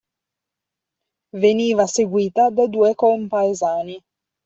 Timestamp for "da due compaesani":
2.49-4.01